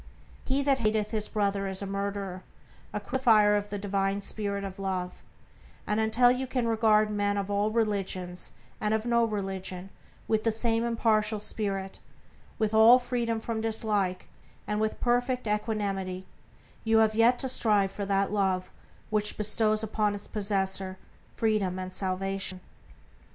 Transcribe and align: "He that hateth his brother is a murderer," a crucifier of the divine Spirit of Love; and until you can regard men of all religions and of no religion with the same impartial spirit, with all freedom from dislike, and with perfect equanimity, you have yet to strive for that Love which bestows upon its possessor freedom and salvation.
"He 0.45 0.63
that 0.63 0.79
hateth 0.79 1.11
his 1.11 1.29
brother 1.29 1.67
is 1.67 1.83
a 1.83 1.85
murderer," 1.85 2.41
a 2.91 2.99
crucifier 2.99 3.55
of 3.55 3.69
the 3.69 3.77
divine 3.77 4.19
Spirit 4.21 4.63
of 4.63 4.79
Love; 4.79 5.21
and 5.85 5.99
until 5.99 6.31
you 6.31 6.47
can 6.47 6.67
regard 6.67 7.11
men 7.11 7.37
of 7.37 7.51
all 7.51 7.69
religions 7.69 8.51
and 8.79 8.95
of 8.95 9.05
no 9.05 9.23
religion 9.23 9.91
with 10.27 10.43
the 10.43 10.51
same 10.51 10.83
impartial 10.83 11.39
spirit, 11.39 11.99
with 12.57 12.73
all 12.73 12.97
freedom 12.97 13.39
from 13.39 13.61
dislike, 13.61 14.27
and 14.65 14.81
with 14.81 14.99
perfect 14.99 15.45
equanimity, 15.45 16.25
you 16.83 16.97
have 16.97 17.13
yet 17.13 17.37
to 17.37 17.47
strive 17.47 17.91
for 17.91 18.03
that 18.07 18.31
Love 18.31 18.71
which 19.11 19.37
bestows 19.37 19.83
upon 19.83 20.15
its 20.15 20.25
possessor 20.27 20.97
freedom 21.35 21.77
and 21.77 21.93
salvation. 21.93 22.59